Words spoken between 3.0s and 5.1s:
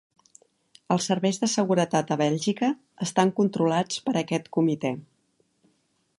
estan controlats per aquest comitè.